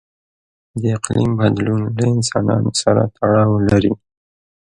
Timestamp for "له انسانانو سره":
1.97-3.01